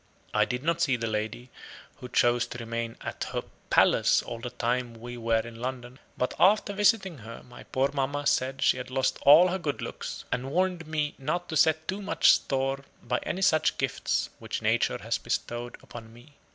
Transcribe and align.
I 0.33 0.45
did 0.45 0.63
not 0.63 0.81
see 0.81 0.95
the 0.95 1.05
lady, 1.05 1.51
who 1.97 2.09
chose 2.09 2.47
to 2.47 2.57
remain 2.57 2.97
AT 3.01 3.25
HER 3.25 3.43
PALACE 3.69 4.23
all 4.23 4.39
the 4.39 4.49
time 4.49 4.95
we 4.95 5.15
were 5.15 5.41
in 5.41 5.61
London; 5.61 5.99
but 6.17 6.33
after 6.39 6.73
visiting 6.73 7.19
her, 7.19 7.43
my 7.47 7.65
poor 7.65 7.91
mamma 7.93 8.25
said 8.25 8.63
she 8.63 8.77
had 8.77 8.89
lost 8.89 9.19
all 9.21 9.49
her 9.49 9.59
good 9.59 9.79
looks, 9.79 10.25
and 10.31 10.49
warned 10.49 10.87
me 10.87 11.13
not 11.19 11.49
to 11.49 11.55
set 11.55 11.87
too 11.87 12.01
much 12.01 12.31
store 12.31 12.83
by 13.03 13.19
any 13.21 13.43
such 13.43 13.77
gifts 13.77 14.31
which 14.39 14.63
nature 14.63 14.97
had 14.97 15.19
bestowed 15.21 15.77
upon 15.83 16.11
me. 16.11 16.33